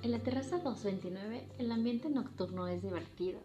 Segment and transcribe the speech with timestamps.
[0.00, 3.40] En la terraza 229 el ambiente nocturno es divertido,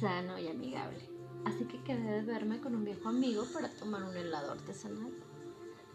[0.00, 1.08] sano y amigable,
[1.44, 5.12] así que quedé de verme con un viejo amigo para tomar un helado artesanal.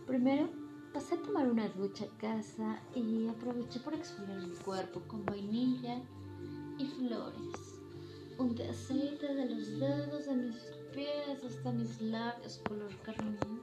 [0.07, 0.49] Primero
[0.93, 6.01] pasé a tomar una ducha a casa y aproveché por exfoliar mi cuerpo con vainilla
[6.77, 7.81] y flores.
[8.37, 10.55] Un aceite de los dedos de mis
[10.93, 13.59] pies hasta mis labios color carmín.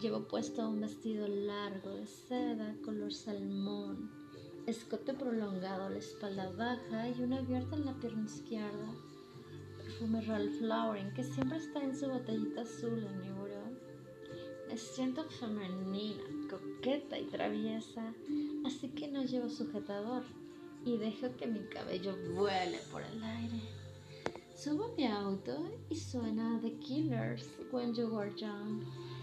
[0.00, 4.19] Llevo puesto un vestido largo de seda color salmón
[4.66, 8.94] escote prolongado la espalda baja y una abierta en la pierna izquierda.
[9.76, 13.62] Perfume Ralph Lauren que siempre está en su botellita azul en mi buró.
[14.68, 18.14] Me siento femenina, coqueta y traviesa,
[18.64, 20.22] así que no llevo sujetador
[20.84, 23.60] y dejo que mi cabello vuele por el aire.
[24.54, 28.82] Subo a mi auto y suena The Killers When You Were Young.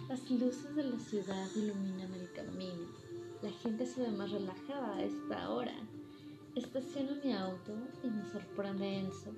[0.10, 2.07] Las luces de la ciudad iluminan
[3.68, 5.76] gente se ve más relajada a esta hora.
[6.56, 9.34] Estaciono mi auto y me sorprende Enzo,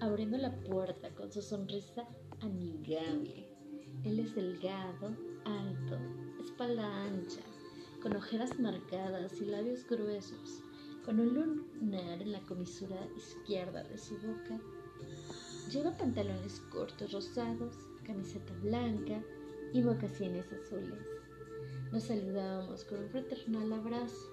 [0.00, 2.08] abriendo la puerta con su sonrisa
[2.40, 3.46] amigable.
[4.02, 5.98] Él es delgado, alto,
[6.42, 7.42] espalda ancha,
[8.02, 10.62] con ojeras marcadas y labios gruesos,
[11.04, 14.58] con un lunar en la comisura izquierda de su boca.
[15.70, 17.74] Lleva pantalones cortos rosados,
[18.06, 19.22] camiseta blanca
[19.74, 21.23] y mocasines azules.
[21.94, 24.28] Nos saludábamos con un fraternal abrazo.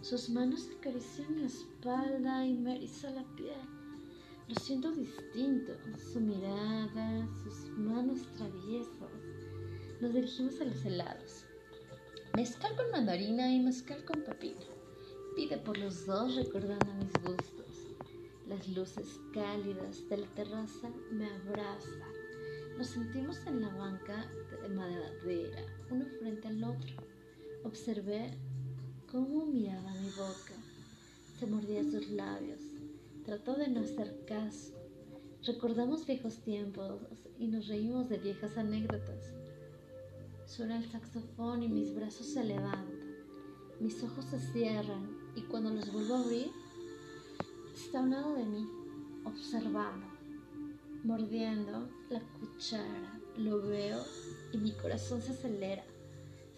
[0.00, 3.60] Sus manos acarician la espalda y me erizó la piel.
[4.48, 5.74] Lo siento distinto,
[6.10, 9.10] su mirada, sus manos traviesas.
[10.00, 11.44] Nos dirigimos a los helados.
[12.34, 14.64] Mezcal con mandarina y mezcal con pepino.
[15.36, 17.94] Pide por los dos recordando mis gustos.
[18.48, 22.15] Las luces cálidas de la terraza me abrazan.
[22.76, 26.94] Nos sentimos en la banca de madera, uno frente al otro.
[27.64, 28.36] Observé
[29.10, 30.52] cómo miraba mi boca.
[31.38, 32.60] Se mordía sus labios.
[33.24, 34.74] Trató de no hacer caso.
[35.46, 37.00] Recordamos viejos tiempos
[37.38, 39.32] y nos reímos de viejas anécdotas.
[40.44, 43.16] Suena el saxofón y mis brazos se levantan.
[43.80, 46.50] Mis ojos se cierran y cuando los vuelvo a abrir,
[47.74, 48.68] está a un lado de mí,
[49.24, 50.15] observando
[51.06, 53.20] mordiendo la cuchara.
[53.38, 54.02] Lo veo
[54.52, 55.84] y mi corazón se acelera.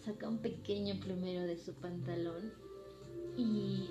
[0.05, 2.53] Saca un pequeño plumero de su pantalón
[3.37, 3.91] y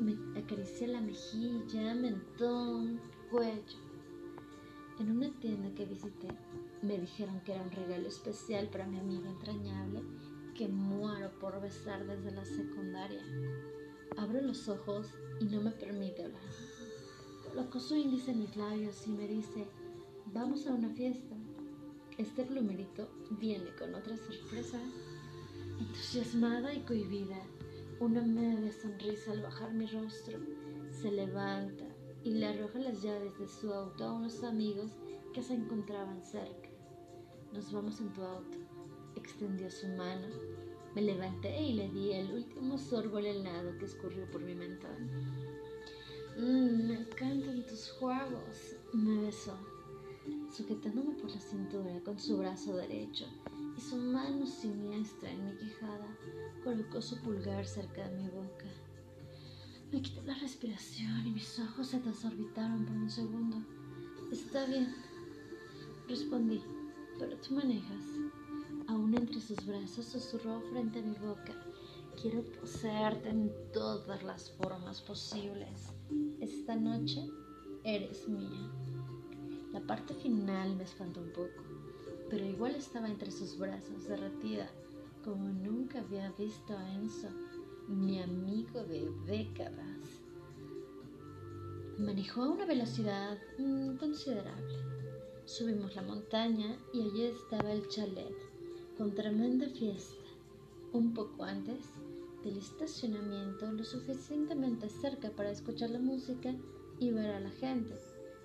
[0.00, 3.78] me acaricia la mejilla, mentón, cuello.
[4.98, 6.28] En una tienda que visité
[6.82, 10.02] me dijeron que era un regalo especial para mi amigo entrañable
[10.56, 13.22] que muero por besar desde la secundaria.
[14.16, 15.06] Abro los ojos
[15.40, 16.42] y no me permite hablar.
[17.48, 19.66] Colocó su índice en mis labios y me dice,
[20.34, 21.36] Vamos a una fiesta.
[22.16, 23.06] Este plumerito
[23.38, 24.80] viene con otra sorpresa.
[25.78, 27.36] Entusiasmada y cohibida,
[28.00, 30.38] una media sonrisa al bajar mi rostro,
[30.90, 31.84] se levanta
[32.24, 34.92] y le arroja las llaves de su auto a unos amigos
[35.34, 36.70] que se encontraban cerca.
[37.52, 38.56] Nos vamos en tu auto.
[39.16, 40.28] Extendió su mano.
[40.94, 45.10] Me levanté y le di el último sorbo al helado que escurrió por mi mentón.
[46.38, 48.76] Mmm, me encantan tus juegos.
[48.94, 49.58] Me besó
[50.52, 53.24] sujetándome por la cintura con su brazo derecho
[53.76, 56.06] y su mano siniestra en mi quejada,
[56.62, 58.66] colocó su pulgar cerca de mi boca.
[59.90, 63.56] Me quité la respiración y mis ojos se desorbitaron por un segundo.
[64.30, 64.94] Está bien,
[66.06, 66.62] respondí,
[67.18, 68.04] pero tú manejas.
[68.88, 71.54] Aún entre sus brazos susurró frente a mi boca.
[72.20, 75.94] Quiero poseerte en todas las formas posibles.
[76.40, 77.26] Esta noche
[77.84, 78.70] eres mía.
[79.72, 81.62] La parte final me espantó un poco,
[82.28, 84.70] pero igual estaba entre sus brazos, derretida,
[85.24, 87.28] como nunca había visto a Enzo,
[87.88, 90.20] mi amigo de décadas.
[91.98, 94.74] Manejó a una velocidad mm, considerable.
[95.46, 98.36] Subimos la montaña y allí estaba el chalet,
[98.98, 100.26] con tremenda fiesta.
[100.92, 101.86] Un poco antes
[102.44, 106.54] del estacionamiento, lo suficientemente cerca para escuchar la música
[106.98, 107.94] y ver a la gente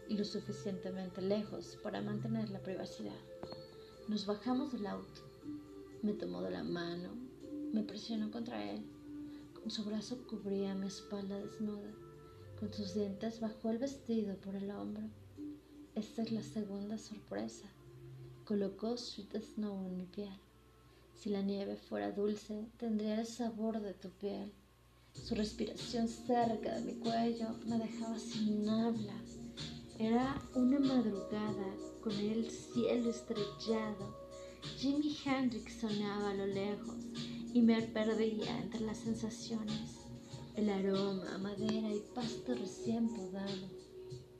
[0.09, 3.19] y lo suficientemente lejos para mantener la privacidad.
[4.07, 5.21] Nos bajamos del auto.
[6.01, 7.09] Me tomó de la mano,
[7.73, 8.85] me presionó contra él.
[9.53, 11.91] Con su brazo cubría mi espalda desnuda.
[12.59, 15.03] Con sus dientes bajó el vestido por el hombro.
[15.95, 17.67] Esta es la segunda sorpresa.
[18.45, 20.39] Colocó Sweet Snow en mi piel.
[21.15, 24.53] Si la nieve fuera dulce, tendría el sabor de tu piel.
[25.13, 29.15] Su respiración cerca de mi cuello me dejaba sin habla.
[29.99, 34.15] Era una madrugada con el cielo estrellado.
[34.77, 36.97] Jimi Hendrix sonaba a lo lejos
[37.51, 40.05] y me perdía entre las sensaciones.
[40.55, 43.69] el aroma madera y pasto recién podado.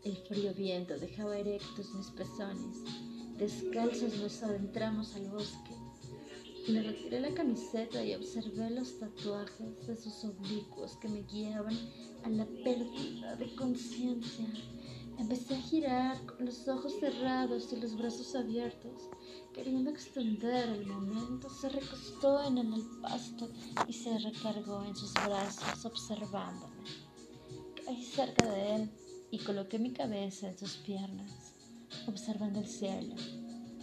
[0.03, 2.77] El frío viento dejaba erectos mis pezones.
[3.39, 5.75] Descalzos nos adentramos al bosque.
[6.67, 11.75] Le retiré la camiseta y observé los tatuajes de sus oblicuos que me guiaban
[12.23, 14.45] a la pérdida de conciencia.
[15.29, 19.09] Empecé a girar con los ojos cerrados y los brazos abiertos,
[19.53, 21.49] queriendo extender el momento.
[21.49, 23.49] Se recostó en el pasto
[23.89, 26.81] y se recargó en sus brazos, observándome.
[27.83, 28.89] Caí cerca de él
[29.29, 31.29] y coloqué mi cabeza en sus piernas,
[32.07, 33.15] observando el cielo,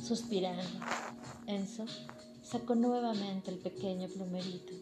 [0.02, 0.80] suspirando.
[1.46, 1.84] Enzo
[2.42, 4.72] sacó nuevamente el pequeño plumerito,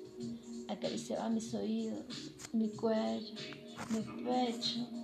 [0.68, 2.06] acariciaba mis oídos,
[2.52, 3.34] mi cuello,
[3.90, 5.01] mi pecho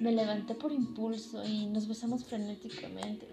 [0.00, 3.28] me levanté por impulso y nos besamos frenéticamente.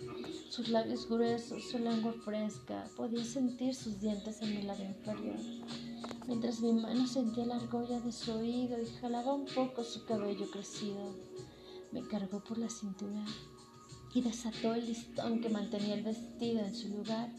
[0.49, 5.37] Sus labios gruesos, su lengua fresca, podía sentir sus dientes en mi labio inferior.
[6.27, 10.51] Mientras mi mano sentía la argolla de su oído y jalaba un poco su cabello
[10.51, 11.15] crecido,
[11.93, 13.23] me cargó por la cintura
[14.13, 17.31] y desató el listón que mantenía el vestido en su lugar.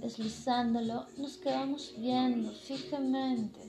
[0.00, 3.60] Deslizándolo, nos quedamos viendo fijamente,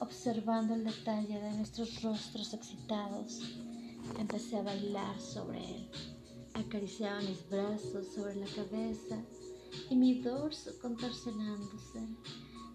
[0.00, 3.42] observando el detalle de nuestros rostros excitados.
[4.16, 5.90] Empecé a bailar sobre él.
[6.54, 9.22] Acariciaba mis brazos sobre la cabeza
[9.90, 12.00] y mi dorso contorsionándose.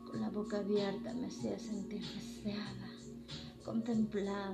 [0.06, 2.92] Con la boca abierta me hacía sentir deseada,
[3.64, 4.54] contemplada.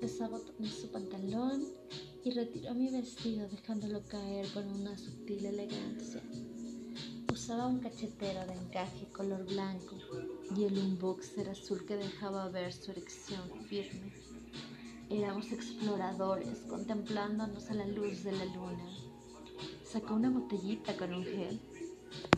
[0.00, 1.64] Desabotoné su pantalón
[2.24, 6.22] y retiró mi vestido dejándolo caer con una sutil elegancia.
[7.32, 9.96] Usaba un cachetero de encaje color blanco
[10.56, 14.25] y el un boxer azul que dejaba ver su erección firme.
[15.08, 18.90] Éramos exploradores contemplándonos a la luz de la luna.
[19.84, 21.60] Sacó una botellita con un gel.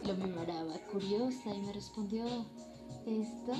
[0.07, 2.27] Lo miraba curiosa y me respondió,
[3.07, 3.55] ¿esto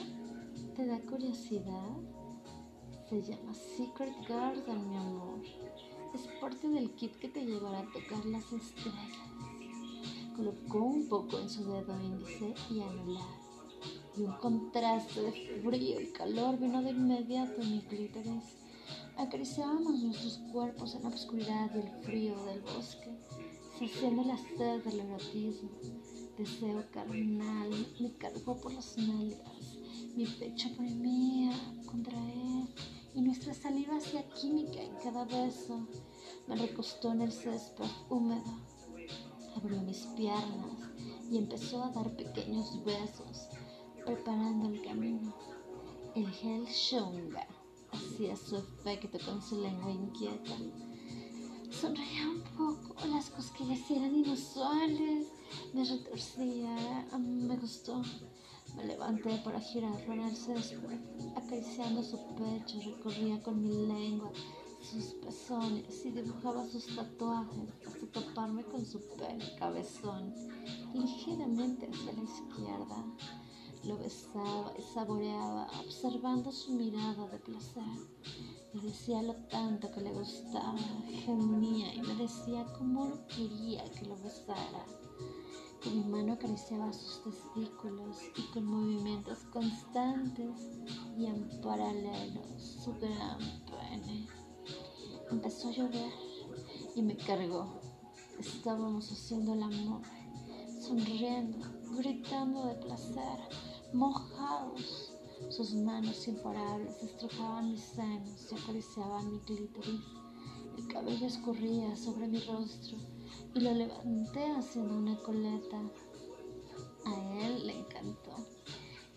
[0.77, 1.89] te da curiosidad?
[3.09, 5.41] Se llama Secret Garden, mi amor.
[6.15, 9.17] Es parte del kit que te llevará a tocar las estrellas.
[10.37, 13.25] Colocó un poco en su dedo índice y anular.
[14.19, 15.33] Y un contraste de
[15.63, 18.58] frío y calor vino de inmediato en mi clítoris.
[19.19, 23.19] Acariciábamos nuestros cuerpos en la oscuridad y el frío del bosque,
[23.77, 25.71] saciando la sed del erotismo.
[26.39, 27.69] Deseo carnal
[27.99, 29.77] me cargó por las nalgas,
[30.15, 31.53] mi pecho oprimía
[31.85, 32.69] contra él
[33.13, 35.89] y nuestra saliva hacía química en cada beso.
[36.47, 38.61] Me recostó en el césped húmedo,
[39.57, 40.79] abrió mis piernas
[41.29, 43.49] y empezó a dar pequeños besos,
[44.07, 45.35] preparando el camino.
[46.15, 47.58] El gel Shonga
[47.93, 50.57] hacía su efecto con su lengua inquieta.
[51.71, 55.29] Sonreía un poco, las cosquillas eran inusuales,
[55.73, 58.03] me retorcía, me gustó.
[58.77, 61.01] Me levanté para girarlo en el césped,
[61.37, 64.31] acariciando su pecho, recorría con mi lengua
[64.81, 70.35] sus pezones y dibujaba sus tatuajes hasta toparme con su pelo cabezón,
[70.95, 73.05] ligeramente hacia la izquierda.
[73.85, 77.85] Lo besaba y saboreaba, observando su mirada de placer.
[78.75, 80.77] Me decía lo tanto que le gustaba,
[81.25, 84.85] gemía y me decía cómo quería que lo besara.
[85.81, 90.51] Que mi mano acariciaba sus testículos y con movimientos constantes
[91.17, 94.29] y en paralelo su gran pene.
[95.31, 96.13] Empezó a llover
[96.97, 97.81] y me cargó.
[98.39, 100.03] Estábamos haciendo el amor,
[100.89, 101.59] sonriendo,
[101.99, 103.39] gritando de placer
[103.93, 105.13] mojados.
[105.51, 110.01] Sus manos imparables estrujaban mis senos y acariciaban mi clítoris.
[110.79, 112.97] El cabello escurría sobre mi rostro
[113.55, 115.79] y lo levanté haciendo una coleta.
[117.05, 118.37] A él le encantó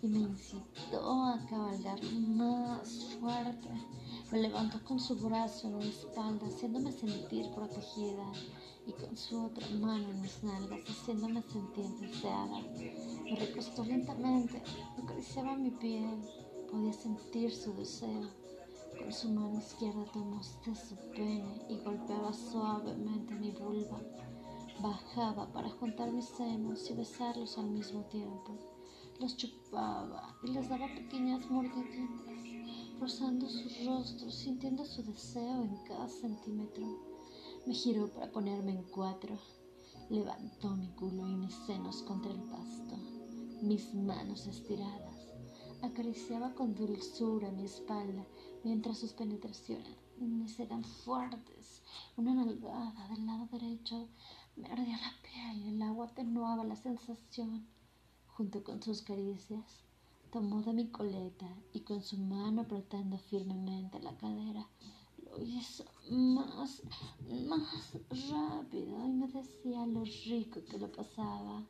[0.02, 3.70] y me incitó a cabalgar más fuerte.
[4.30, 8.30] Me levantó con su brazo en mi espalda, haciéndome sentir protegida,
[8.92, 12.60] y con su otra mano en mis nalgas, haciéndome sentir deseada.
[13.24, 14.62] Me recostó lentamente,
[15.02, 16.22] acariciaba mi piel,
[16.70, 18.30] podía sentir su deseo.
[18.98, 24.02] Con su mano izquierda tomó de su pene y golpeaba suavemente mi vulva.
[24.82, 28.58] Bajaba para juntar mis senos y besarlos al mismo tiempo.
[29.20, 36.10] Los chupaba y les daba pequeñas mordiditas, rozando sus rostros, sintiendo su deseo en cada
[36.10, 37.11] centímetro.
[37.66, 39.38] Me giró para ponerme en cuatro.
[40.10, 42.98] Levantó mi culo y mis senos contra el pasto,
[43.62, 45.34] mis manos estiradas.
[45.82, 48.26] Acariciaba con dulzura mi espalda
[48.64, 49.98] mientras sus penetraciones
[50.60, 51.82] eran fuertes.
[52.18, 54.08] Una nalgada del lado derecho
[54.56, 57.68] me ardía la piel y el agua atenuaba la sensación.
[58.28, 59.84] Junto con sus caricias,
[60.32, 64.68] tomó de mi coleta y con su mano apretando firmemente la cadera,
[65.40, 66.82] hizo más,
[67.48, 67.94] más
[68.30, 71.64] rápido y me decía lo rico que lo pasaba.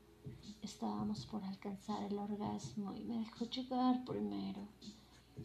[0.61, 4.67] Estábamos por alcanzar el orgasmo y me dejó llegar primero.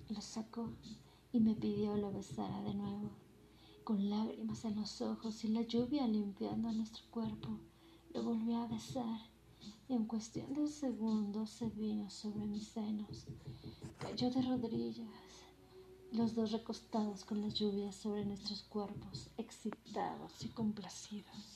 [0.08, 0.70] Lo sacó
[1.32, 3.10] y me pidió lo besara de nuevo.
[3.84, 7.58] Con lágrimas en los ojos y la lluvia limpiando nuestro cuerpo,
[8.12, 9.20] lo volvió a besar
[9.88, 13.26] y en cuestión de segundos se vino sobre mis senos.
[13.98, 15.06] Cayó de rodillas,
[16.12, 21.55] los dos recostados con la lluvia sobre nuestros cuerpos, excitados y complacidos.